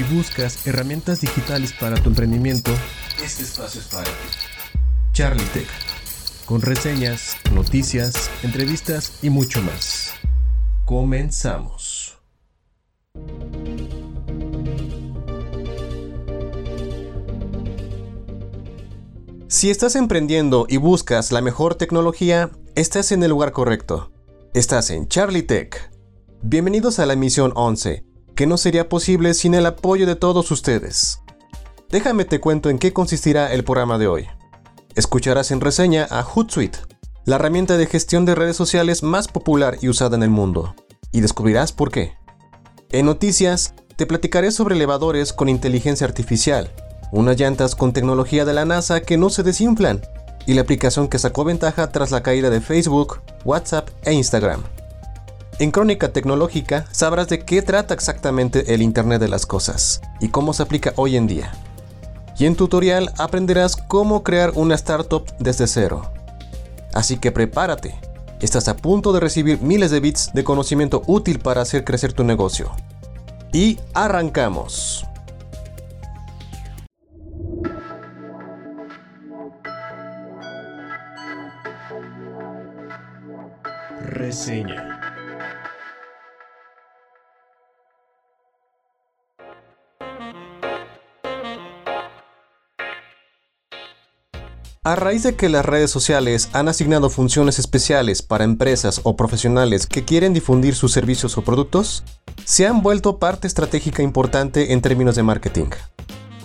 [0.00, 2.70] y buscas herramientas digitales para tu emprendimiento,
[3.22, 4.10] este espacio es para ti.
[5.12, 5.68] Charlie Tech,
[6.46, 10.12] con reseñas, noticias, entrevistas y mucho más.
[10.86, 12.18] Comenzamos.
[19.48, 24.12] Si estás emprendiendo y buscas la mejor tecnología, estás en el lugar correcto.
[24.54, 25.90] Estás en Charlie Tech.
[26.42, 28.09] Bienvenidos a la emisión 11
[28.40, 31.20] que no sería posible sin el apoyo de todos ustedes.
[31.90, 34.28] Déjame te cuento en qué consistirá el programa de hoy.
[34.94, 36.78] Escucharás en reseña a Hootsuite,
[37.26, 40.74] la herramienta de gestión de redes sociales más popular y usada en el mundo,
[41.12, 42.14] y descubrirás por qué.
[42.92, 46.72] En noticias, te platicaré sobre elevadores con inteligencia artificial,
[47.12, 50.00] unas llantas con tecnología de la NASA que no se desinflan,
[50.46, 54.62] y la aplicación que sacó ventaja tras la caída de Facebook, WhatsApp e Instagram.
[55.60, 60.54] En Crónica Tecnológica sabrás de qué trata exactamente el Internet de las Cosas y cómo
[60.54, 61.52] se aplica hoy en día.
[62.38, 66.10] Y en tutorial aprenderás cómo crear una startup desde cero.
[66.94, 67.94] Así que prepárate,
[68.40, 72.24] estás a punto de recibir miles de bits de conocimiento útil para hacer crecer tu
[72.24, 72.72] negocio.
[73.52, 75.04] Y arrancamos.
[84.00, 84.89] Reseña.
[94.82, 99.86] A raíz de que las redes sociales han asignado funciones especiales para empresas o profesionales
[99.86, 102.02] que quieren difundir sus servicios o productos,
[102.46, 105.66] se han vuelto parte estratégica importante en términos de marketing.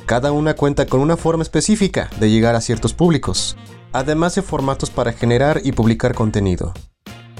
[0.06, 3.56] Cada una cuenta con una forma específica de llegar a ciertos públicos,
[3.94, 6.74] además de formatos para generar y publicar contenido.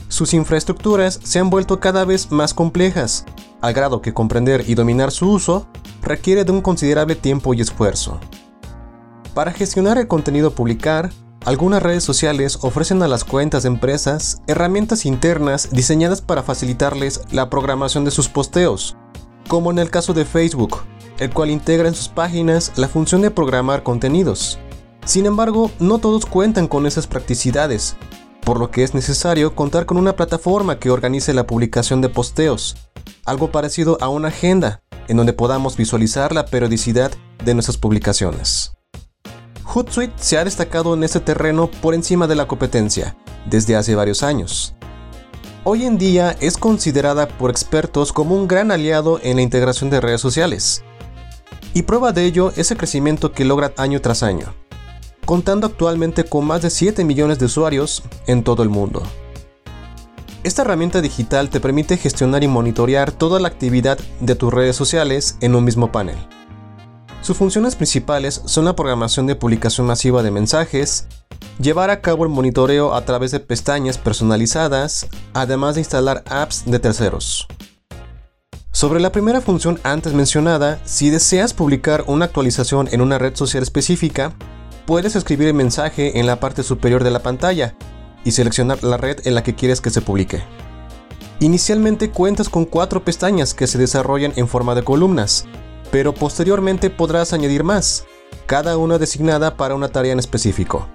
[0.08, 3.26] Sus infraestructuras se han vuelto cada vez más complejas,
[3.60, 5.68] al grado que comprender y dominar su uso
[6.02, 8.18] requiere de un considerable tiempo y esfuerzo.
[9.36, 11.12] Para gestionar el contenido a publicar,
[11.44, 17.50] algunas redes sociales ofrecen a las cuentas de empresas herramientas internas diseñadas para facilitarles la
[17.50, 18.96] programación de sus posteos,
[19.50, 20.86] como en el caso de Facebook,
[21.20, 24.58] el cual integra en sus páginas la función de programar contenidos.
[25.04, 27.98] Sin embargo, no todos cuentan con esas practicidades,
[28.40, 32.78] por lo que es necesario contar con una plataforma que organice la publicación de posteos,
[33.26, 37.12] algo parecido a una agenda, en donde podamos visualizar la periodicidad
[37.44, 38.75] de nuestras publicaciones.
[39.76, 44.24] Hootsuite se ha destacado en este terreno por encima de la competencia desde hace varios
[44.24, 44.74] años.
[45.66, 50.00] Hoy en día es considerada por expertos como un gran aliado en la integración de
[50.00, 50.82] redes sociales.
[51.74, 54.54] Y prueba de ello es el crecimiento que logra año tras año,
[55.26, 59.04] contando actualmente con más de 7 millones de usuarios en todo el mundo.
[60.46, 65.36] Esta herramienta digital te permite gestionar y monitorear toda la actividad de tus redes sociales
[65.42, 66.16] en un mismo panel
[67.26, 71.08] sus funciones principales son la programación de publicación masiva de mensajes,
[71.60, 76.78] llevar a cabo el monitoreo a través de pestañas personalizadas, además de instalar apps de
[76.78, 77.48] terceros.
[78.72, 83.64] Sobre la primera función antes mencionada, si deseas publicar una actualización en una red social
[83.64, 84.36] específica,
[84.86, 87.76] puedes escribir el mensaje en la parte superior de la pantalla
[88.24, 90.44] y seleccionar la red en la que quieres que se publique.
[91.40, 95.46] Inicialmente cuentas con cuatro pestañas que se desarrollan en forma de columnas,
[95.92, 98.06] pero posteriormente podrás añadir más,
[98.46, 100.88] cada una designada para una tarea en específico,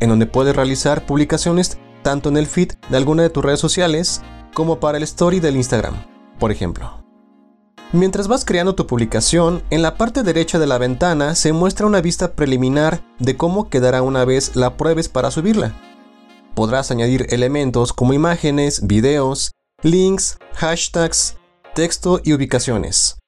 [0.00, 4.22] en donde puedes realizar publicaciones tanto en el feed de alguna de tus redes sociales
[4.54, 5.94] como para el story del Instagram,
[6.38, 7.04] por ejemplo.
[7.92, 12.02] Mientras vas creando tu publicación, en la parte derecha de la ventana se muestra una
[12.02, 15.74] vista preliminar de cómo quedará una vez la pruebes para subirla.
[16.54, 21.36] Podrás añadir elementos como imágenes, videos, links, hashtags,
[21.74, 23.18] texto y ubicaciones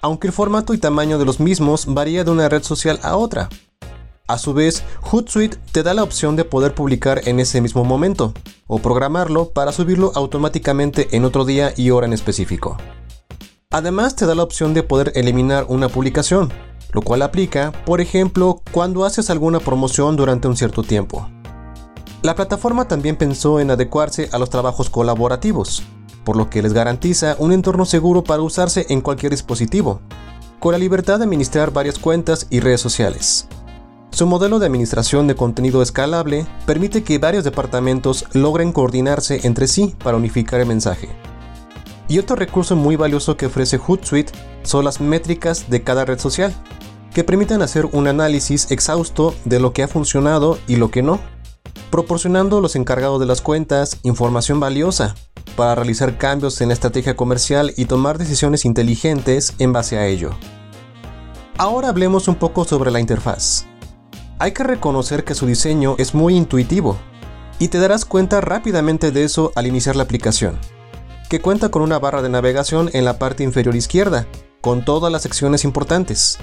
[0.00, 3.48] aunque el formato y tamaño de los mismos varía de una red social a otra.
[4.26, 8.34] A su vez, Hootsuite te da la opción de poder publicar en ese mismo momento,
[8.66, 12.76] o programarlo para subirlo automáticamente en otro día y hora en específico.
[13.70, 16.52] Además te da la opción de poder eliminar una publicación,
[16.92, 21.28] lo cual aplica, por ejemplo, cuando haces alguna promoción durante un cierto tiempo.
[22.22, 25.82] La plataforma también pensó en adecuarse a los trabajos colaborativos,
[26.28, 30.02] por lo que les garantiza un entorno seguro para usarse en cualquier dispositivo,
[30.60, 33.48] con la libertad de administrar varias cuentas y redes sociales.
[34.10, 39.96] Su modelo de administración de contenido escalable permite que varios departamentos logren coordinarse entre sí
[40.04, 41.08] para unificar el mensaje.
[42.08, 44.32] Y otro recurso muy valioso que ofrece Hootsuite
[44.64, 46.54] son las métricas de cada red social,
[47.14, 51.20] que permiten hacer un análisis exhausto de lo que ha funcionado y lo que no,
[51.90, 55.14] proporcionando a los encargados de las cuentas información valiosa
[55.56, 60.30] para realizar cambios en la estrategia comercial y tomar decisiones inteligentes en base a ello.
[61.56, 63.66] Ahora hablemos un poco sobre la interfaz.
[64.38, 66.96] Hay que reconocer que su diseño es muy intuitivo,
[67.58, 70.56] y te darás cuenta rápidamente de eso al iniciar la aplicación,
[71.28, 74.26] que cuenta con una barra de navegación en la parte inferior izquierda,
[74.60, 76.38] con todas las secciones importantes.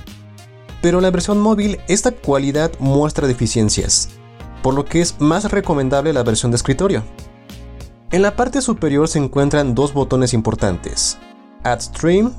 [0.81, 4.09] Pero en la versión móvil esta cualidad muestra deficiencias,
[4.65, 7.03] por lo que es más recomendable la versión de escritorio.
[8.09, 11.19] En la parte superior se encuentran dos botones importantes,
[11.63, 12.33] Add Stream,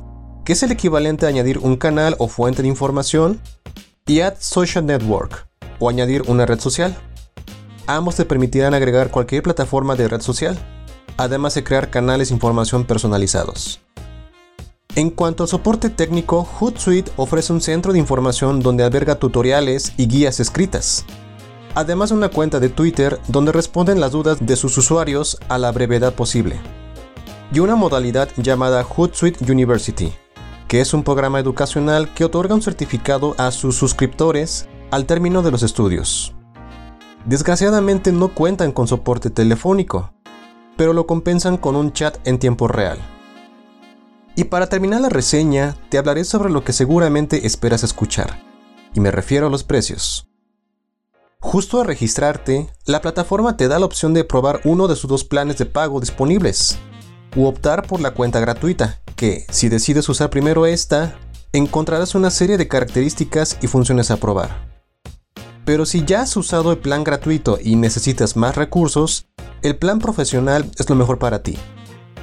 [0.45, 3.41] que es el equivalente a añadir un canal o fuente de información,
[4.09, 5.47] y Add Social Network,
[5.79, 6.97] o añadir una red social.
[7.87, 10.59] Ambos te permitirán agregar cualquier plataforma de red social,
[11.19, 13.81] además de crear canales de información personalizados.
[14.97, 20.09] En cuanto al soporte técnico, Hootsuite ofrece un centro de información donde alberga tutoriales y
[20.09, 21.05] guías escritas,
[21.77, 25.71] además de una cuenta de Twitter donde responden las dudas de sus usuarios a la
[25.73, 26.59] brevedad posible,
[27.53, 30.11] y una modalidad llamada Hootsuite University,
[30.69, 35.51] que es un programa educacional que otorga un certificado a sus suscriptores al término de
[35.51, 36.35] los estudios.
[37.27, 40.15] Desgraciadamente no cuentan con soporte telefónico,
[40.79, 42.99] pero lo compensan con un chat en tiempo real.
[44.35, 48.43] Y para terminar la reseña, te hablaré sobre lo que seguramente esperas escuchar,
[48.95, 50.27] y me refiero a los precios.
[51.41, 55.25] Justo a registrarte, la plataforma te da la opción de probar uno de sus dos
[55.25, 56.79] planes de pago disponibles,
[57.37, 61.19] u optar por la cuenta gratuita, que, si decides usar primero esta,
[61.53, 64.67] encontrarás una serie de características y funciones a probar.
[65.65, 69.27] Pero si ya has usado el plan gratuito y necesitas más recursos,
[69.63, 71.59] el plan profesional es lo mejor para ti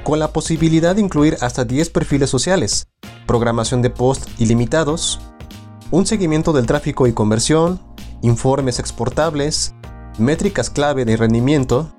[0.04, 2.88] con la posibilidad de incluir hasta 10 perfiles sociales,
[3.26, 5.20] programación de post ilimitados,
[5.92, 7.80] un seguimiento del tráfico y conversión,
[8.24, 9.76] informes exportables,
[10.18, 11.94] métricas clave de rendimiento,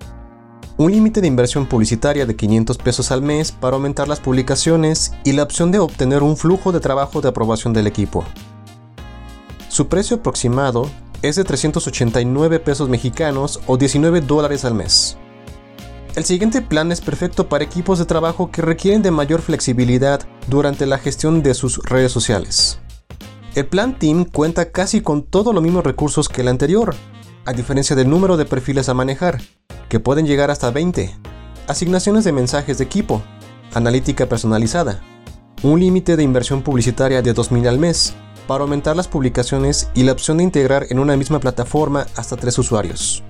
[0.76, 5.32] un límite de inversión publicitaria de 500 pesos al mes para aumentar las publicaciones y
[5.32, 8.24] la opción de obtener un flujo de trabajo de aprobación del equipo.
[9.68, 10.90] Su precio aproximado
[11.22, 15.16] es de 389 pesos mexicanos o 19 dólares al mes.
[16.16, 20.86] El siguiente plan es perfecto para equipos de trabajo que requieren de mayor flexibilidad durante
[20.86, 22.78] la gestión de sus redes sociales.
[23.54, 26.92] El plan Team cuenta casi con todos los mismos recursos que el anterior,
[27.44, 29.40] a diferencia del número de perfiles a manejar,
[29.88, 31.14] que pueden llegar hasta 20,
[31.68, 33.22] asignaciones de mensajes de equipo,
[33.72, 35.02] analítica personalizada,
[35.62, 38.14] un límite de inversión publicitaria de 2.000 al mes,
[38.48, 42.58] para aumentar las publicaciones y la opción de integrar en una misma plataforma hasta tres
[42.58, 43.22] usuarios.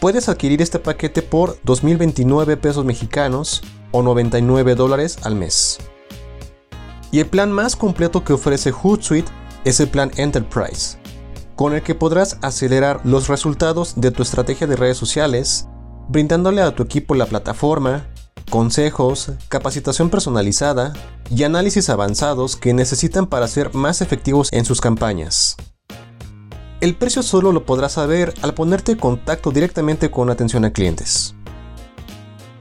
[0.00, 5.78] Puedes adquirir este paquete por 2.029 pesos mexicanos o 99 dólares al mes.
[7.12, 9.30] Y el plan más completo que ofrece Hootsuite
[9.64, 10.96] es el plan Enterprise,
[11.54, 15.68] con el que podrás acelerar los resultados de tu estrategia de redes sociales,
[16.08, 18.06] brindándole a tu equipo la plataforma,
[18.48, 20.94] consejos, capacitación personalizada
[21.30, 25.56] y análisis avanzados que necesitan para ser más efectivos en sus campañas.
[26.80, 31.34] El precio solo lo podrás saber al ponerte en contacto directamente con atención a clientes.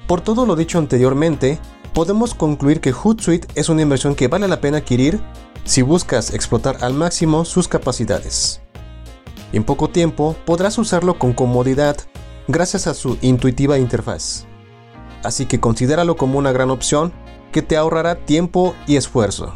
[0.07, 1.57] Por todo lo dicho anteriormente,
[1.93, 5.21] podemos concluir que Hootsuite es una inversión que vale la pena adquirir
[5.63, 8.61] si buscas explotar al máximo sus capacidades.
[9.53, 11.97] En poco tiempo podrás usarlo con comodidad
[12.47, 14.45] gracias a su intuitiva interfaz.
[15.23, 17.11] Así que considéralo como una gran opción
[17.51, 19.53] que te ahorrará tiempo y esfuerzo.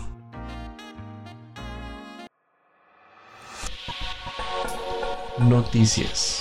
[5.39, 6.34] Noticias.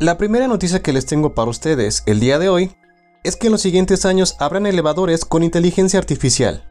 [0.00, 2.70] La primera noticia que les tengo para ustedes el día de hoy
[3.24, 6.70] es que en los siguientes años habrán elevadores con inteligencia artificial.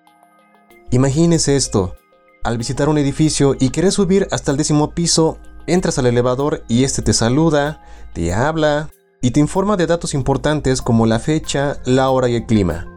[0.92, 1.96] Imagínense esto,
[2.44, 6.86] al visitar un edificio y querer subir hasta el décimo piso, Entras al elevador y
[6.86, 7.82] este te saluda,
[8.14, 8.90] te habla
[9.22, 12.88] y te informa de datos importantes como la fecha, la hora y el clima.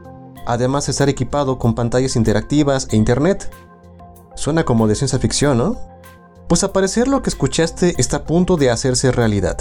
[0.47, 3.51] Además de estar equipado con pantallas interactivas e internet.
[4.37, 5.81] Suena como de ciencia ficción, ¿no?
[6.49, 9.59] Pues a parecer lo que escuchaste está a punto de hacerse realidad.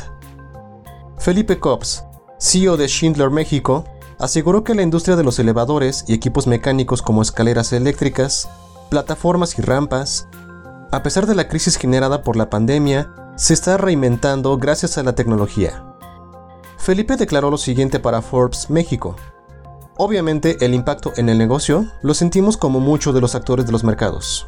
[1.19, 2.03] Felipe Cops,
[2.39, 3.83] CEO de Schindler México,
[4.17, 8.49] aseguró que la industria de los elevadores y equipos mecánicos como escaleras eléctricas,
[8.89, 10.27] plataformas y rampas
[10.91, 15.13] a pesar de la crisis generada por la pandemia, se está reinventando gracias a la
[15.13, 15.85] tecnología.
[16.77, 19.15] Felipe declaró lo siguiente para Forbes México.
[19.97, 23.83] Obviamente el impacto en el negocio lo sentimos como muchos de los actores de los
[23.83, 24.47] mercados.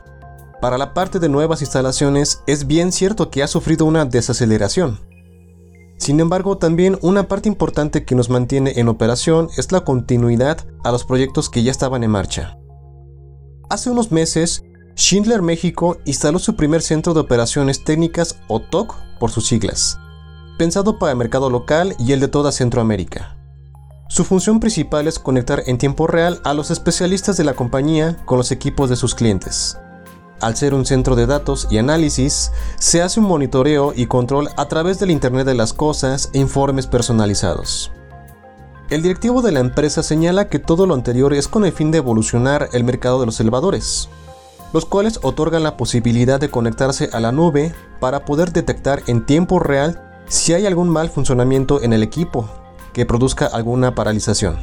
[0.61, 4.99] Para la parte de nuevas instalaciones es bien cierto que ha sufrido una desaceleración.
[6.01, 10.91] Sin embargo, también una parte importante que nos mantiene en operación es la continuidad a
[10.91, 12.57] los proyectos que ya estaban en marcha.
[13.69, 14.63] Hace unos meses
[14.95, 19.99] Schindler México instaló su primer centro de operaciones técnicas o TOC por sus siglas,
[20.57, 23.37] pensado para el mercado local y el de toda Centroamérica.
[24.09, 28.39] Su función principal es conectar en tiempo real a los especialistas de la compañía con
[28.39, 29.77] los equipos de sus clientes.
[30.41, 34.67] Al ser un centro de datos y análisis, se hace un monitoreo y control a
[34.67, 37.91] través del Internet de las Cosas e informes personalizados.
[38.89, 41.99] El directivo de la empresa señala que todo lo anterior es con el fin de
[41.99, 44.09] evolucionar el mercado de los elevadores,
[44.73, 49.59] los cuales otorgan la posibilidad de conectarse a la nube para poder detectar en tiempo
[49.59, 52.49] real si hay algún mal funcionamiento en el equipo
[52.93, 54.57] que produzca alguna paralización.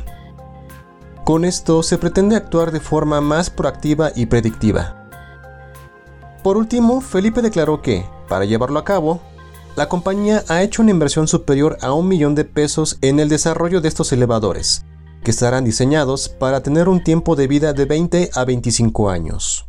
[1.24, 4.97] Con esto se pretende actuar de forma más proactiva y predictiva.
[6.48, 9.20] Por último, Felipe declaró que, para llevarlo a cabo,
[9.76, 13.82] la compañía ha hecho una inversión superior a un millón de pesos en el desarrollo
[13.82, 14.86] de estos elevadores,
[15.22, 19.66] que estarán diseñados para tener un tiempo de vida de 20 a 25 años.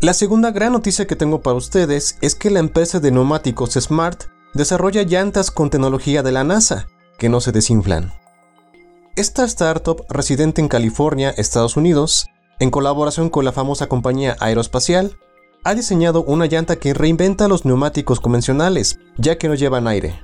[0.00, 4.26] La segunda gran noticia que tengo para ustedes es que la empresa de neumáticos Smart
[4.54, 6.86] desarrolla llantas con tecnología de la NASA,
[7.18, 8.12] que no se desinflan.
[9.16, 12.28] Esta startup residente en California, Estados Unidos,
[12.60, 15.18] en colaboración con la famosa compañía aeroespacial,
[15.64, 20.20] ha diseñado una llanta que reinventa los neumáticos convencionales, ya que no llevan aire.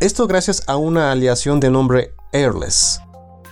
[0.00, 3.00] Esto gracias a una aleación de nombre Airless,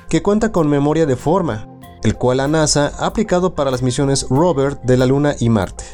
[0.09, 1.69] que cuenta con memoria de forma,
[2.03, 5.85] el cual la NASA ha aplicado para las misiones Rover de la Luna y Marte.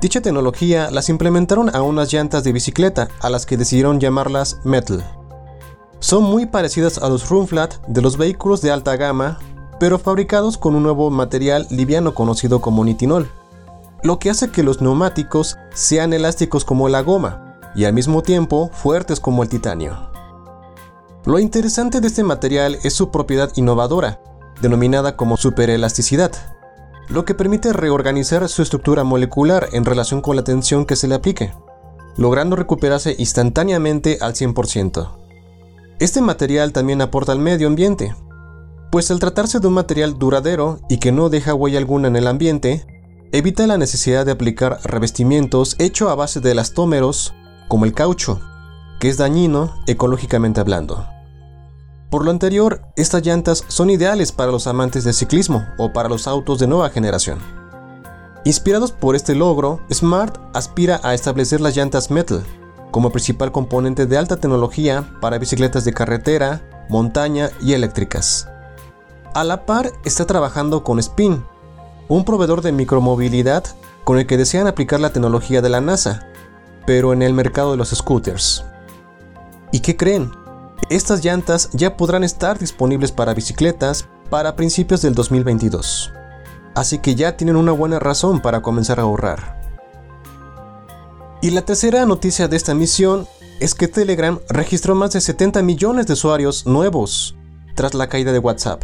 [0.00, 5.04] Dicha tecnología las implementaron a unas llantas de bicicleta a las que decidieron llamarlas Metal.
[5.98, 9.38] Son muy parecidas a los Flat de los vehículos de alta gama,
[9.80, 13.30] pero fabricados con un nuevo material liviano conocido como nitinol,
[14.02, 18.70] lo que hace que los neumáticos sean elásticos como la goma y al mismo tiempo
[18.74, 20.10] fuertes como el titanio.
[21.24, 24.20] Lo interesante de este material es su propiedad innovadora,
[24.60, 26.32] denominada como superelasticidad,
[27.08, 31.14] lo que permite reorganizar su estructura molecular en relación con la tensión que se le
[31.14, 31.54] aplique,
[32.18, 35.10] logrando recuperarse instantáneamente al 100%.
[35.98, 38.14] Este material también aporta al medio ambiente,
[38.90, 42.26] pues al tratarse de un material duradero y que no deja huella alguna en el
[42.26, 42.86] ambiente,
[43.32, 47.34] evita la necesidad de aplicar revestimientos hecho a base de elastómeros,
[47.68, 48.40] como el caucho,
[48.98, 51.06] que es dañino ecológicamente hablando.
[52.10, 56.26] Por lo anterior, estas llantas son ideales para los amantes del ciclismo o para los
[56.26, 57.38] autos de nueva generación.
[58.44, 62.42] Inspirados por este logro, Smart aspira a establecer las llantas metal
[62.90, 68.48] como principal componente de alta tecnología para bicicletas de carretera, montaña y eléctricas.
[69.32, 71.44] A la par está trabajando con Spin,
[72.08, 73.64] un proveedor de micromovilidad
[74.02, 76.26] con el que desean aplicar la tecnología de la NASA,
[76.84, 78.64] pero en el mercado de los scooters.
[79.70, 80.32] ¿Y qué creen?
[80.88, 86.12] Estas llantas ya podrán estar disponibles para bicicletas para principios del 2022.
[86.74, 89.60] Así que ya tienen una buena razón para comenzar a ahorrar.
[91.40, 93.28] Y la tercera noticia de esta misión
[93.60, 97.36] es que Telegram registró más de 70 millones de usuarios nuevos
[97.76, 98.82] tras la caída de WhatsApp.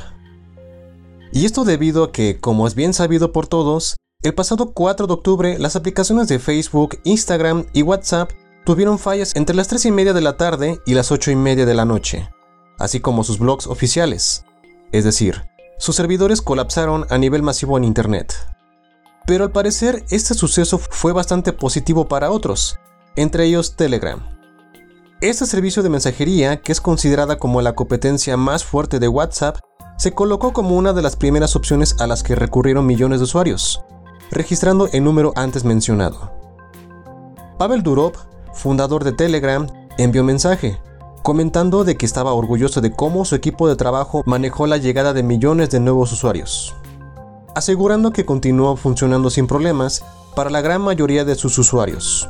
[1.32, 5.12] Y esto debido a que, como es bien sabido por todos, el pasado 4 de
[5.12, 8.32] octubre las aplicaciones de Facebook, Instagram y WhatsApp
[8.64, 11.66] tuvieron fallas entre las 3 y media de la tarde y las 8 y media
[11.66, 12.28] de la noche,
[12.78, 14.44] así como sus blogs oficiales.
[14.92, 15.42] Es decir,
[15.78, 18.34] sus servidores colapsaron a nivel masivo en Internet.
[19.26, 22.78] Pero al parecer este suceso fue bastante positivo para otros,
[23.14, 24.20] entre ellos Telegram.
[25.20, 29.58] Este servicio de mensajería, que es considerada como la competencia más fuerte de WhatsApp,
[29.96, 33.82] se colocó como una de las primeras opciones a las que recurrieron millones de usuarios,
[34.30, 36.32] registrando el número antes mencionado.
[37.58, 38.14] Pavel Durov
[38.56, 39.66] fundador de Telegram,
[39.98, 40.80] envió mensaje,
[41.22, 45.22] comentando de que estaba orgulloso de cómo su equipo de trabajo manejó la llegada de
[45.22, 46.74] millones de nuevos usuarios,
[47.54, 52.28] asegurando que continuó funcionando sin problemas para la gran mayoría de sus usuarios.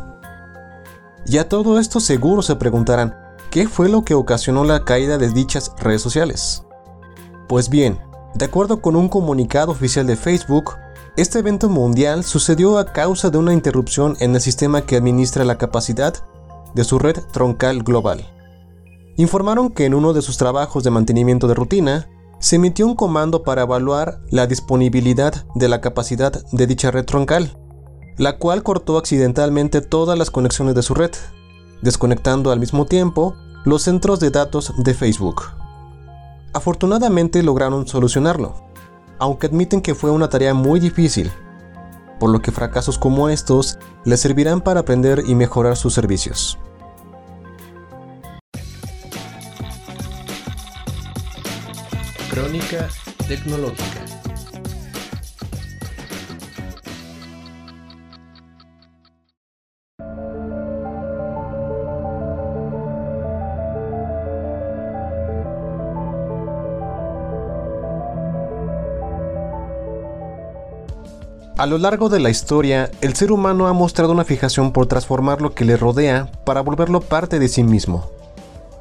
[1.27, 3.17] Y a todo esto seguro se preguntarán,
[3.51, 6.66] ¿qué fue lo que ocasionó la caída de dichas redes sociales?
[7.49, 7.99] Pues bien,
[8.35, 10.73] de acuerdo con un comunicado oficial de Facebook,
[11.17, 15.57] este evento mundial sucedió a causa de una interrupción en el sistema que administra la
[15.57, 16.15] capacidad
[16.75, 18.27] de su red troncal global.
[19.17, 23.43] Informaron que en uno de sus trabajos de mantenimiento de rutina, se emitió un comando
[23.43, 27.57] para evaluar la disponibilidad de la capacidad de dicha red troncal,
[28.19, 31.13] la cual cortó accidentalmente todas las conexiones de su red,
[31.81, 33.35] desconectando al mismo tiempo
[33.65, 35.45] los centros de datos de Facebook.
[36.57, 38.55] Afortunadamente lograron solucionarlo,
[39.19, 41.31] aunque admiten que fue una tarea muy difícil,
[42.19, 46.59] por lo que fracasos como estos les servirán para aprender y mejorar sus servicios.
[52.31, 52.89] Crónica
[53.29, 54.16] Tecnológica
[71.59, 75.41] A lo largo de la historia, el ser humano ha mostrado una fijación por transformar
[75.41, 78.11] lo que le rodea para volverlo parte de sí mismo.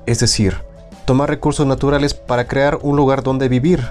[0.05, 0.57] Es decir,
[1.05, 3.81] tomar recursos naturales para crear un lugar donde vivir,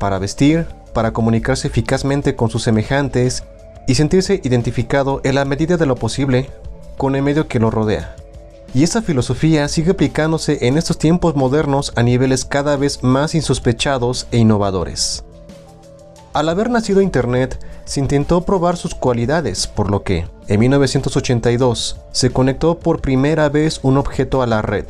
[0.00, 3.44] para vestir, para comunicarse eficazmente con sus semejantes
[3.86, 6.50] y sentirse identificado en la medida de lo posible
[6.96, 8.16] con el medio que lo rodea.
[8.74, 14.26] Y esa filosofía sigue aplicándose en estos tiempos modernos a niveles cada vez más insospechados
[14.32, 15.25] e innovadores.
[16.36, 22.28] Al haber nacido Internet, se intentó probar sus cualidades, por lo que, en 1982, se
[22.28, 24.84] conectó por primera vez un objeto a la red,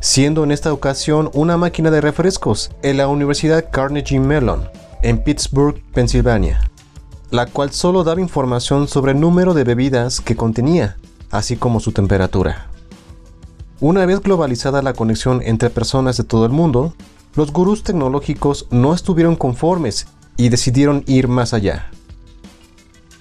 [0.00, 4.66] siendo en esta ocasión una máquina de refrescos en la Universidad Carnegie Mellon,
[5.02, 6.70] en Pittsburgh, Pensilvania,
[7.30, 10.96] la cual solo daba información sobre el número de bebidas que contenía,
[11.30, 12.68] así como su temperatura.
[13.80, 16.94] Una vez globalizada la conexión entre personas de todo el mundo,
[17.34, 21.90] los gurús tecnológicos no estuvieron conformes y decidieron ir más allá.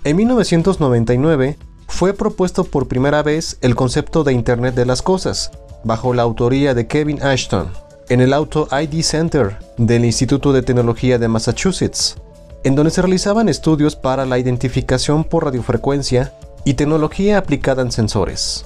[0.03, 5.51] En 1999 fue propuesto por primera vez el concepto de Internet de las Cosas,
[5.83, 7.69] bajo la autoría de Kevin Ashton,
[8.09, 12.17] en el Auto ID Center del Instituto de Tecnología de Massachusetts,
[12.63, 16.33] en donde se realizaban estudios para la identificación por radiofrecuencia
[16.65, 18.65] y tecnología aplicada en sensores.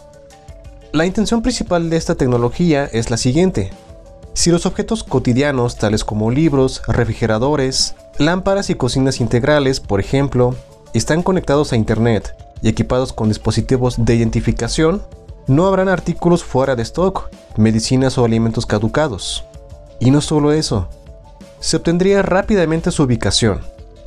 [0.93, 3.71] La intención principal de esta tecnología es la siguiente.
[4.33, 10.55] Si los objetos cotidianos, tales como libros, refrigeradores, Lámparas y cocinas integrales, por ejemplo,
[10.95, 15.03] están conectados a Internet y equipados con dispositivos de identificación,
[15.45, 19.45] no habrán artículos fuera de stock, medicinas o alimentos caducados.
[19.99, 20.89] Y no solo eso,
[21.59, 23.61] se obtendría rápidamente su ubicación,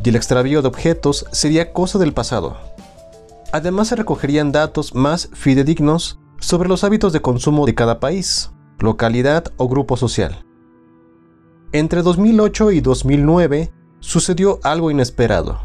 [0.05, 2.57] y el extravío de objetos sería cosa del pasado.
[3.53, 9.53] Además se recogerían datos más fidedignos sobre los hábitos de consumo de cada país, localidad
[9.57, 10.45] o grupo social.
[11.73, 15.61] Entre 2008 y 2009 sucedió algo inesperado.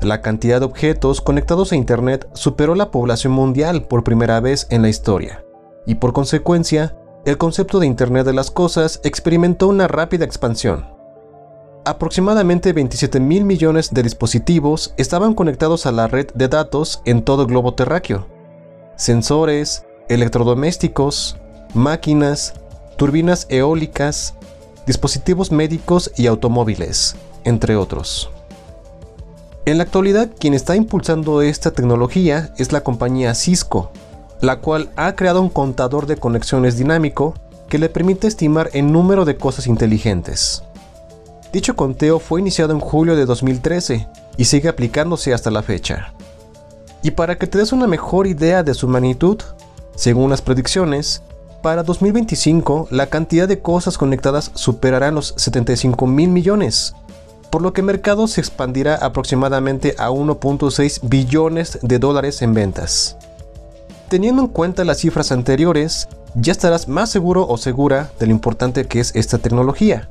[0.00, 4.82] La cantidad de objetos conectados a Internet superó la población mundial por primera vez en
[4.82, 5.44] la historia,
[5.86, 10.86] y por consecuencia, el concepto de Internet de las Cosas experimentó una rápida expansión.
[11.84, 17.42] Aproximadamente 27 mil millones de dispositivos estaban conectados a la red de datos en todo
[17.42, 18.26] el globo terráqueo.
[18.96, 21.38] Sensores, electrodomésticos,
[21.74, 22.54] máquinas,
[22.96, 24.34] turbinas eólicas,
[24.86, 28.30] dispositivos médicos y automóviles, entre otros.
[29.64, 33.92] En la actualidad, quien está impulsando esta tecnología es la compañía Cisco,
[34.40, 37.34] la cual ha creado un contador de conexiones dinámico
[37.68, 40.64] que le permite estimar el número de cosas inteligentes.
[41.52, 46.12] Dicho conteo fue iniciado en julio de 2013 y sigue aplicándose hasta la fecha.
[47.02, 49.38] Y para que te des una mejor idea de su magnitud,
[49.94, 51.22] según las predicciones,
[51.62, 56.94] para 2025 la cantidad de cosas conectadas superará los 75 mil millones,
[57.52, 63.18] por lo que el mercado se expandirá aproximadamente a 1.6 billones de dólares en ventas.
[64.08, 68.86] Teniendo en cuenta las cifras anteriores, ya estarás más seguro o segura de lo importante
[68.86, 70.08] que es esta tecnología.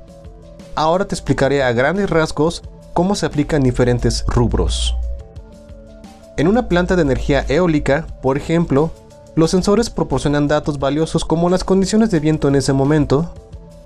[0.75, 2.61] Ahora te explicaré a grandes rasgos
[2.93, 4.95] cómo se aplica en diferentes rubros.
[6.37, 8.91] En una planta de energía eólica, por ejemplo,
[9.33, 13.33] los sensores proporcionan datos valiosos como las condiciones de viento en ese momento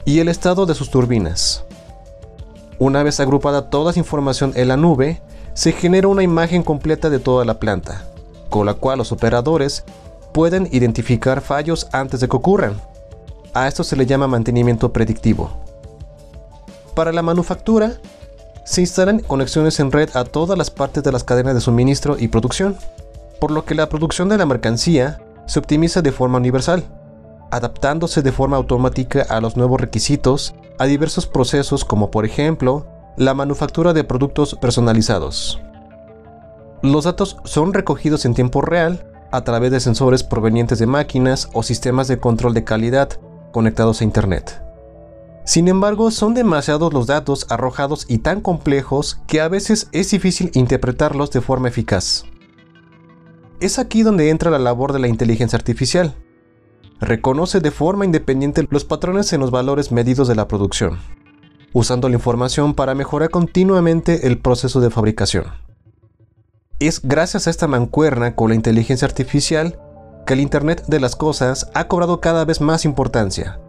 [0.03, 1.64] y el estado de sus turbinas.
[2.77, 5.21] Una vez agrupada toda esa información en la nube,
[5.53, 8.03] se genera una imagen completa de toda la planta,
[8.49, 9.85] con la cual los operadores
[10.33, 12.81] pueden identificar fallos antes de que ocurran.
[13.53, 15.51] A esto se le llama mantenimiento predictivo.
[16.93, 17.93] Para la manufactura,
[18.65, 22.27] se instalan conexiones en red a todas las partes de las cadenas de suministro y
[22.27, 22.75] producción,
[23.39, 26.83] por lo que la producción de la mercancía se optimiza de forma universal,
[27.55, 32.85] adaptándose de forma automática a los nuevos requisitos a diversos procesos como por ejemplo
[33.17, 35.61] la manufactura de productos personalizados.
[36.81, 41.63] Los datos son recogidos en tiempo real a través de sensores provenientes de máquinas o
[41.63, 43.09] sistemas de control de calidad
[43.53, 44.61] conectados a Internet.
[45.45, 50.51] Sin embargo, son demasiados los datos arrojados y tan complejos que a veces es difícil
[50.55, 52.25] interpretarlos de forma eficaz.
[53.61, 56.15] Es aquí donde entra la labor de la inteligencia artificial,
[56.99, 60.99] reconoce de forma independiente los patrones en los valores medidos de la producción,
[61.73, 65.45] usando la información para mejorar continuamente el proceso de fabricación.
[66.79, 69.79] Es gracias a esta mancuerna con la inteligencia artificial
[70.25, 73.59] que el Internet de las Cosas ha cobrado cada vez más importancia,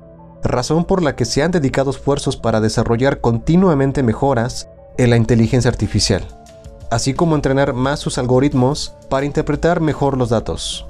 [0.43, 5.71] razón por la que se han dedicado esfuerzos para desarrollar continuamente mejoras en la inteligencia
[5.71, 6.27] artificial,
[6.91, 10.87] así como entrenar más sus algoritmos para interpretar mejor los datos.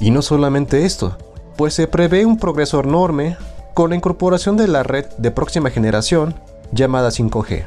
[0.00, 1.16] Y no solamente esto,
[1.56, 3.36] pues se prevé un progreso enorme
[3.74, 6.34] con la incorporación de la red de próxima generación
[6.72, 7.64] llamada 5G,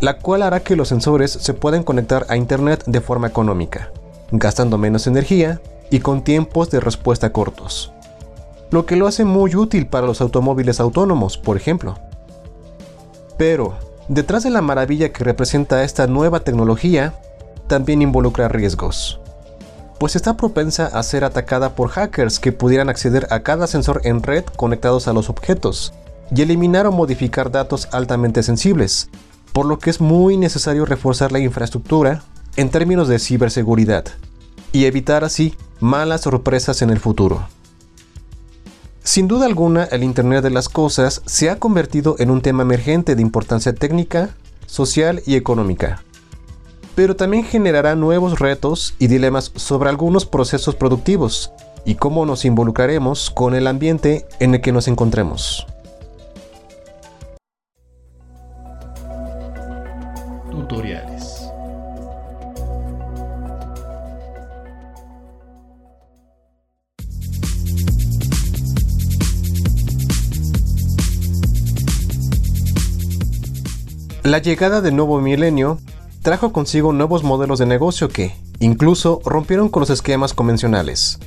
[0.00, 3.90] la cual hará que los sensores se puedan conectar a Internet de forma económica,
[4.30, 5.60] gastando menos energía
[5.90, 7.92] y con tiempos de respuesta cortos.
[8.70, 11.96] Lo que lo hace muy útil para los automóviles autónomos, por ejemplo.
[13.36, 13.74] Pero,
[14.08, 17.14] detrás de la maravilla que representa esta nueva tecnología,
[17.68, 19.20] también involucra riesgos
[19.98, 24.22] pues está propensa a ser atacada por hackers que pudieran acceder a cada sensor en
[24.22, 25.92] red conectados a los objetos
[26.34, 29.08] y eliminar o modificar datos altamente sensibles,
[29.52, 32.22] por lo que es muy necesario reforzar la infraestructura
[32.56, 34.04] en términos de ciberseguridad
[34.72, 37.46] y evitar así malas sorpresas en el futuro.
[39.02, 43.14] Sin duda alguna, el Internet de las Cosas se ha convertido en un tema emergente
[43.14, 44.30] de importancia técnica,
[44.66, 46.02] social y económica
[46.94, 51.52] pero también generará nuevos retos y dilemas sobre algunos procesos productivos
[51.84, 55.66] y cómo nos involucraremos con el ambiente en el que nos encontremos.
[60.50, 61.50] Tutoriales.
[74.22, 75.78] La llegada del nuevo milenio
[76.24, 81.18] trajo consigo nuevos modelos de negocio que, incluso, rompieron con los esquemas convencionales.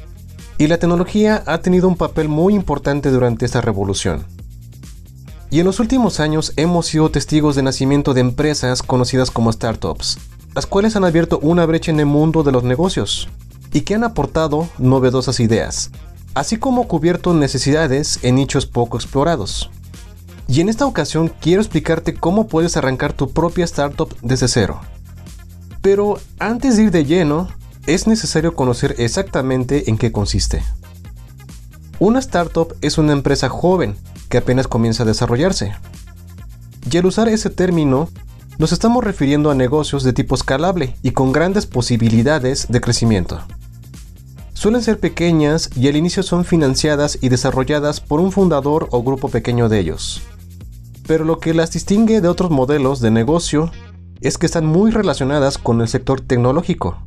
[0.58, 4.26] Y la tecnología ha tenido un papel muy importante durante esta revolución.
[5.52, 10.18] Y en los últimos años hemos sido testigos de nacimiento de empresas conocidas como startups,
[10.56, 13.30] las cuales han abierto una brecha en el mundo de los negocios
[13.72, 15.92] y que han aportado novedosas ideas,
[16.34, 19.70] así como cubierto necesidades en nichos poco explorados.
[20.50, 24.80] Y en esta ocasión quiero explicarte cómo puedes arrancar tu propia startup desde cero.
[25.82, 27.50] Pero antes de ir de lleno,
[27.86, 30.64] es necesario conocer exactamente en qué consiste.
[32.00, 33.98] Una startup es una empresa joven
[34.30, 35.74] que apenas comienza a desarrollarse.
[36.90, 38.10] Y al usar ese término,
[38.58, 43.42] nos estamos refiriendo a negocios de tipo escalable y con grandes posibilidades de crecimiento.
[44.54, 49.30] Suelen ser pequeñas y al inicio son financiadas y desarrolladas por un fundador o grupo
[49.30, 50.22] pequeño de ellos
[51.08, 53.72] pero lo que las distingue de otros modelos de negocio
[54.22, 56.98] es que están muy relacionadas con el sector tecnológico,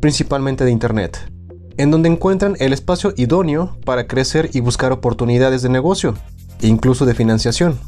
[0.00, 1.30] principalmente de Internet,
[1.76, 6.14] en donde encuentran el espacio idóneo para crecer y buscar oportunidades de negocio,
[6.60, 7.78] e incluso de financiación.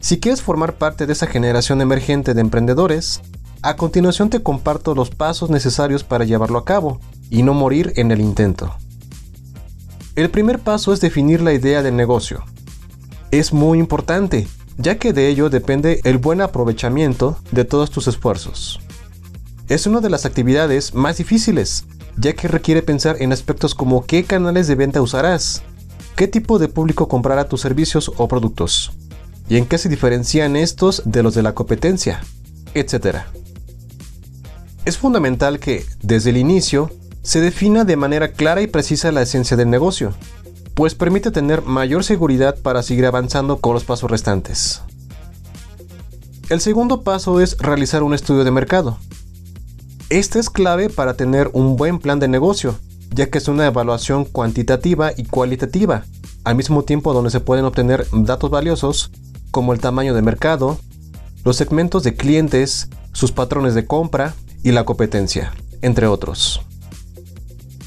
[0.00, 3.20] Si quieres formar parte de esa generación emergente de emprendedores,
[3.62, 8.10] a continuación te comparto los pasos necesarios para llevarlo a cabo y no morir en
[8.10, 8.74] el intento.
[10.16, 12.44] El primer paso es definir la idea del negocio,
[13.38, 18.80] es muy importante, ya que de ello depende el buen aprovechamiento de todos tus esfuerzos.
[19.68, 21.84] Es una de las actividades más difíciles,
[22.16, 25.62] ya que requiere pensar en aspectos como qué canales de venta usarás,
[26.16, 28.92] qué tipo de público comprará tus servicios o productos,
[29.48, 32.22] y en qué se diferencian estos de los de la competencia,
[32.74, 33.18] etc.
[34.84, 36.90] Es fundamental que, desde el inicio,
[37.22, 40.14] se defina de manera clara y precisa la esencia del negocio,
[40.74, 44.82] pues permite tener mayor seguridad para seguir avanzando con los pasos restantes.
[46.50, 48.98] El segundo paso es realizar un estudio de mercado.
[50.10, 52.78] Este es clave para tener un buen plan de negocio,
[53.10, 56.04] ya que es una evaluación cuantitativa y cualitativa,
[56.44, 59.10] al mismo tiempo donde se pueden obtener datos valiosos
[59.50, 60.78] como el tamaño de mercado,
[61.44, 66.60] los segmentos de clientes, sus patrones de compra y la competencia, entre otros.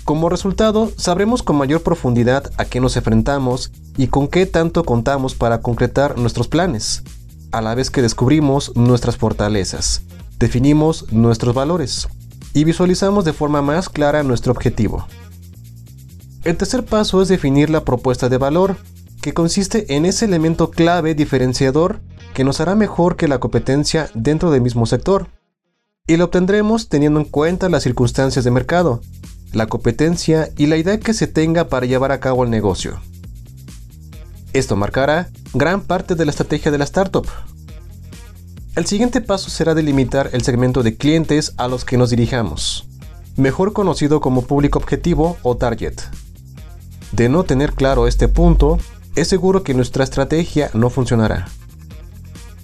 [0.07, 5.35] Como resultado, sabremos con mayor profundidad a qué nos enfrentamos y con qué tanto contamos
[5.35, 7.03] para concretar nuestros planes,
[7.51, 10.03] a la vez que descubrimos nuestras fortalezas,
[10.39, 12.07] definimos nuestros valores
[12.53, 15.05] y visualizamos de forma más clara nuestro objetivo.
[16.45, 18.77] El tercer paso es definir la propuesta de valor,
[19.21, 21.99] que consiste en ese elemento clave diferenciador
[22.33, 25.27] que nos hará mejor que la competencia dentro del mismo sector.
[26.07, 29.01] Y lo obtendremos teniendo en cuenta las circunstancias de mercado,
[29.53, 32.99] la competencia y la idea que se tenga para llevar a cabo el negocio.
[34.53, 37.27] Esto marcará gran parte de la estrategia de la startup.
[38.75, 42.87] El siguiente paso será delimitar el segmento de clientes a los que nos dirijamos,
[43.35, 45.95] mejor conocido como público objetivo o target.
[47.11, 48.77] De no tener claro este punto,
[49.15, 51.47] es seguro que nuestra estrategia no funcionará.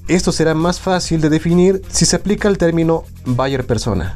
[0.07, 4.13] Esto será más fácil de definir si se aplica el término buyer persona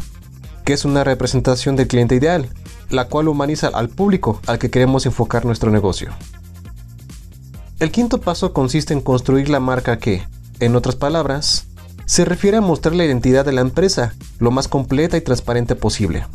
[0.67, 2.49] que es una representación del cliente ideal,
[2.89, 6.09] la cual humaniza al público al que queremos enfocar nuestro negocio.
[7.79, 10.27] El quinto paso consiste en construir la marca que,
[10.59, 11.67] en otras palabras,
[12.03, 16.27] se refiere a mostrar la identidad de la empresa lo más completa y transparente posible,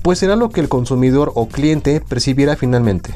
[0.00, 3.14] pues será lo que el consumidor o cliente percibiera finalmente.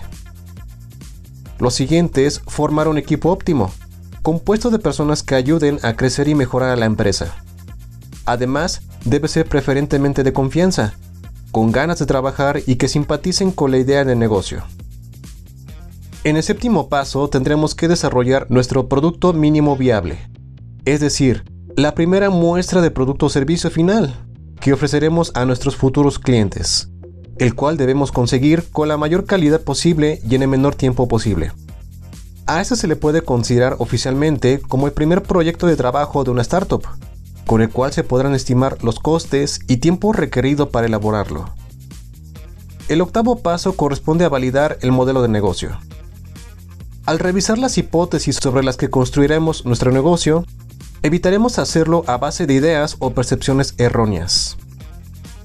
[1.59, 3.72] Lo siguiente es formar un equipo óptimo,
[4.20, 7.37] compuesto de personas que ayuden a crecer y mejorar a la empresa.
[8.27, 10.95] Además, debe ser preferentemente de confianza,
[11.53, 14.65] con ganas de trabajar y que simpaticen con la idea de negocio.
[16.25, 20.19] En el séptimo paso tendremos que desarrollar nuestro producto mínimo viable,
[20.85, 21.45] es decir,
[21.77, 24.15] la primera muestra de producto o servicio final
[24.61, 26.89] que ofreceremos a nuestros futuros clientes,
[27.39, 31.53] el cual debemos conseguir con la mayor calidad posible y en el menor tiempo posible.
[32.47, 36.43] A eso se le puede considerar oficialmente como el primer proyecto de trabajo de una
[36.43, 36.83] startup,
[37.47, 41.47] con el cual se podrán estimar los costes y tiempo requerido para elaborarlo.
[42.89, 45.79] El octavo paso corresponde a validar el modelo de negocio.
[47.05, 50.45] Al revisar las hipótesis sobre las que construiremos nuestro negocio,
[51.03, 54.57] evitaremos hacerlo a base de ideas o percepciones erróneas.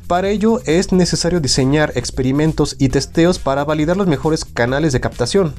[0.08, 5.54] Para ello es necesario diseñar experimentos y testeos para validar los mejores canales de captación,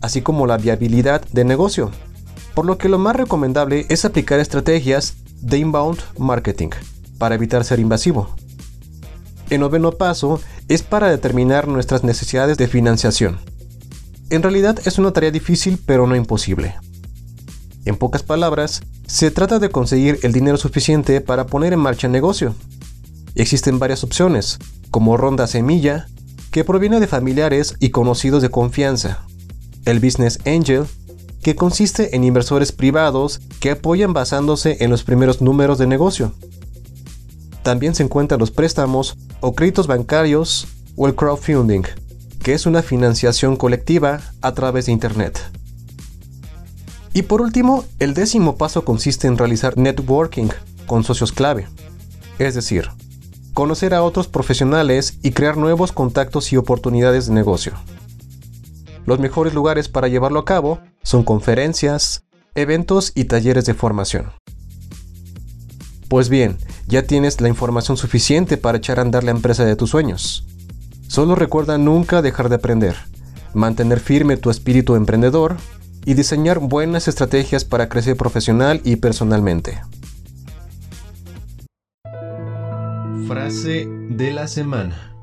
[0.00, 1.90] así como la viabilidad de negocio,
[2.54, 6.70] por lo que lo más recomendable es aplicar estrategias de inbound marketing
[7.18, 8.34] para evitar ser invasivo.
[9.50, 13.38] El noveno paso es para determinar nuestras necesidades de financiación.
[14.30, 16.76] En realidad es una tarea difícil pero no imposible.
[17.84, 22.12] En pocas palabras, se trata de conseguir el dinero suficiente para poner en marcha el
[22.12, 22.54] negocio.
[23.34, 24.58] Existen varias opciones,
[24.90, 26.06] como ronda semilla,
[26.52, 29.24] que proviene de familiares y conocidos de confianza,
[29.84, 30.84] el Business Angel,
[31.42, 36.32] que consiste en inversores privados que apoyan basándose en los primeros números de negocio.
[37.62, 41.82] También se encuentran los préstamos o créditos bancarios o el crowdfunding,
[42.42, 45.40] que es una financiación colectiva a través de Internet.
[47.12, 50.48] Y por último, el décimo paso consiste en realizar networking
[50.86, 51.66] con socios clave,
[52.38, 52.88] es decir,
[53.52, 57.74] conocer a otros profesionales y crear nuevos contactos y oportunidades de negocio.
[59.06, 64.32] Los mejores lugares para llevarlo a cabo son conferencias, eventos y talleres de formación.
[66.08, 69.90] Pues bien, ya tienes la información suficiente para echar a andar la empresa de tus
[69.90, 70.44] sueños.
[71.06, 72.96] Solo recuerda nunca dejar de aprender,
[73.54, 75.56] mantener firme tu espíritu emprendedor
[76.04, 79.80] y diseñar buenas estrategias para crecer profesional y personalmente.
[83.26, 85.14] Frase de la semana.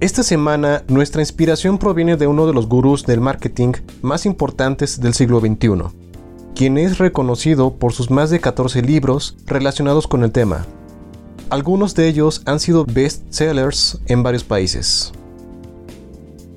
[0.00, 5.12] Esta semana nuestra inspiración proviene de uno de los gurús del marketing más importantes del
[5.12, 5.94] siglo XXI,
[6.54, 10.64] quien es reconocido por sus más de 14 libros relacionados con el tema.
[11.50, 15.12] Algunos de ellos han sido bestsellers en varios países.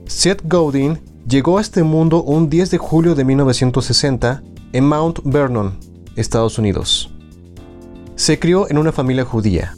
[0.06, 5.78] Seth Godin llegó a este mundo un 10 de julio de 1960 en Mount Vernon,
[6.16, 7.14] Estados Unidos.
[8.16, 9.76] Se crió en una familia judía.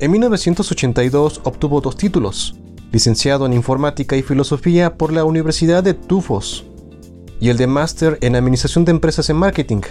[0.00, 2.56] En 1982 obtuvo dos títulos,
[2.90, 6.64] licenciado en Informática y Filosofía por la Universidad de Tufos
[7.40, 9.82] y el de Máster en Administración de Empresas en Marketing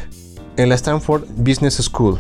[0.57, 2.19] en la Stanford Business School.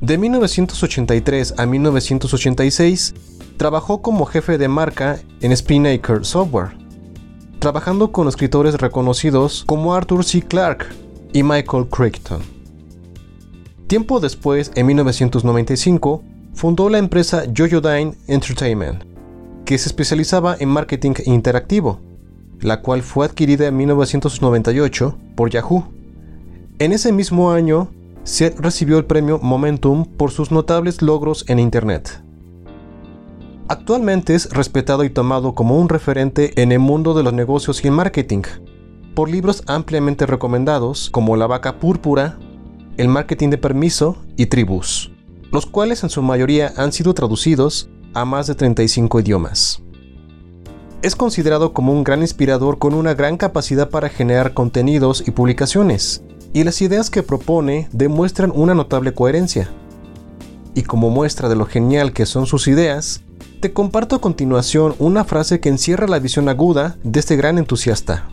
[0.00, 3.14] De 1983 a 1986
[3.58, 6.74] trabajó como jefe de marca en Spinnaker Software,
[7.58, 10.40] trabajando con escritores reconocidos como Arthur C.
[10.40, 10.86] Clarke
[11.34, 12.51] y Michael Crichton.
[13.92, 16.22] Tiempo después, en 1995,
[16.54, 19.04] fundó la empresa Yoyodyne Entertainment,
[19.66, 22.00] que se especializaba en marketing interactivo,
[22.62, 25.92] la cual fue adquirida en 1998 por Yahoo.
[26.78, 27.90] En ese mismo año,
[28.24, 32.22] Seth recibió el premio Momentum por sus notables logros en Internet.
[33.68, 37.88] Actualmente es respetado y tomado como un referente en el mundo de los negocios y
[37.88, 38.44] el marketing,
[39.14, 42.38] por libros ampliamente recomendados como La vaca púrpura,
[42.96, 45.12] el marketing de permiso y tribus,
[45.50, 49.82] los cuales en su mayoría han sido traducidos a más de 35 idiomas.
[51.02, 56.22] Es considerado como un gran inspirador con una gran capacidad para generar contenidos y publicaciones,
[56.52, 59.68] y las ideas que propone demuestran una notable coherencia.
[60.74, 63.22] Y como muestra de lo genial que son sus ideas,
[63.60, 68.28] te comparto a continuación una frase que encierra la visión aguda de este gran entusiasta.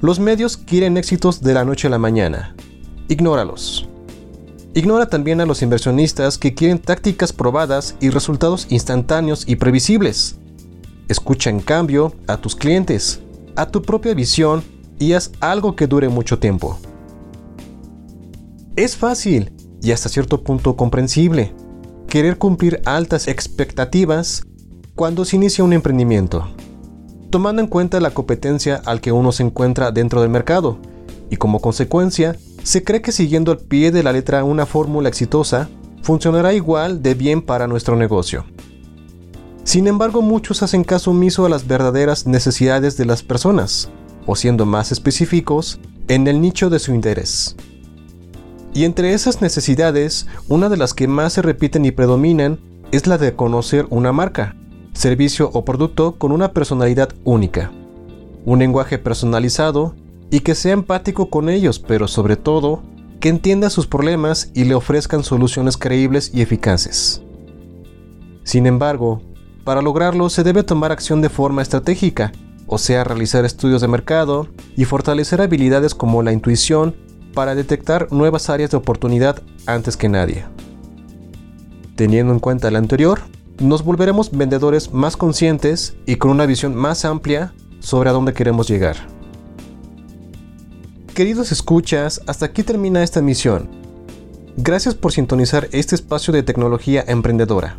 [0.00, 2.54] Los medios quieren éxitos de la noche a la mañana,
[3.10, 3.88] Ignóralos.
[4.72, 10.36] Ignora también a los inversionistas que quieren tácticas probadas y resultados instantáneos y previsibles.
[11.08, 13.20] Escucha en cambio a tus clientes,
[13.56, 14.62] a tu propia visión
[15.00, 16.78] y haz algo que dure mucho tiempo.
[18.76, 21.52] Es fácil y hasta cierto punto comprensible
[22.06, 24.44] querer cumplir altas expectativas
[24.94, 26.48] cuando se inicia un emprendimiento,
[27.30, 30.78] tomando en cuenta la competencia al que uno se encuentra dentro del mercado
[31.28, 35.68] y como consecuencia se cree que siguiendo al pie de la letra una fórmula exitosa
[36.02, 38.44] funcionará igual de bien para nuestro negocio.
[39.64, 43.90] Sin embargo, muchos hacen caso omiso a las verdaderas necesidades de las personas,
[44.26, 47.56] o siendo más específicos, en el nicho de su interés.
[48.72, 52.58] Y entre esas necesidades, una de las que más se repiten y predominan
[52.92, 54.56] es la de conocer una marca,
[54.92, 57.70] servicio o producto con una personalidad única,
[58.44, 59.94] un lenguaje personalizado
[60.30, 62.82] y que sea empático con ellos, pero sobre todo,
[63.20, 67.22] que entienda sus problemas y le ofrezcan soluciones creíbles y eficaces.
[68.44, 69.20] Sin embargo,
[69.64, 72.32] para lograrlo se debe tomar acción de forma estratégica,
[72.66, 76.96] o sea, realizar estudios de mercado y fortalecer habilidades como la intuición
[77.34, 80.44] para detectar nuevas áreas de oportunidad antes que nadie.
[81.96, 83.20] Teniendo en cuenta lo anterior,
[83.58, 88.68] nos volveremos vendedores más conscientes y con una visión más amplia sobre a dónde queremos
[88.68, 88.96] llegar.
[91.20, 93.68] Queridos escuchas, hasta aquí termina esta misión.
[94.56, 97.78] Gracias por sintonizar este espacio de tecnología emprendedora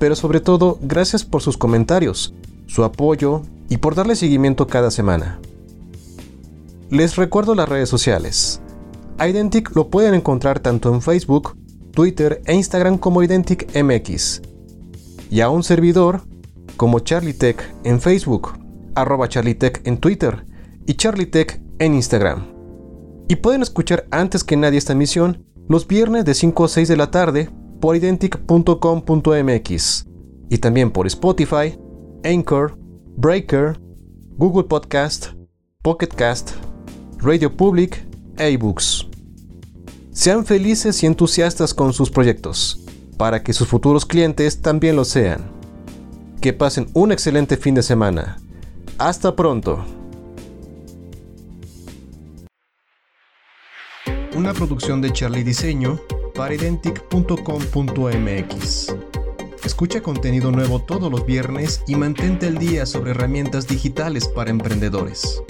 [0.00, 2.34] pero sobre todo gracias por sus comentarios,
[2.66, 5.38] su apoyo y por darle seguimiento cada semana.
[6.88, 8.62] Les recuerdo las redes sociales.
[9.20, 11.54] Identic lo pueden encontrar tanto en Facebook,
[11.92, 14.40] Twitter e Instagram como Identic MX.
[15.30, 16.22] Y a un servidor
[16.78, 18.58] como CharlieTech en Facebook,
[18.94, 20.46] arroba CharlieTech en Twitter
[20.86, 22.59] y CharlieTech en Instagram.
[23.30, 26.96] Y pueden escuchar antes que nadie esta emisión los viernes de 5 a 6 de
[26.96, 27.48] la tarde
[27.80, 30.06] por identic.com.mx
[30.48, 31.78] y también por Spotify,
[32.24, 32.76] Anchor,
[33.16, 33.80] Breaker,
[34.36, 35.28] Google Podcast,
[35.80, 36.54] Pocket Cast,
[37.18, 38.04] Radio Public
[38.36, 39.06] e iBooks.
[40.10, 42.84] Sean felices y entusiastas con sus proyectos,
[43.16, 45.52] para que sus futuros clientes también lo sean.
[46.40, 48.40] Que pasen un excelente fin de semana.
[48.98, 49.99] Hasta pronto.
[54.40, 56.00] Una producción de Charlie Diseño
[56.34, 58.94] para identic.com.mx.
[59.62, 65.42] Escucha contenido nuevo todos los viernes y mantente al día sobre herramientas digitales para emprendedores.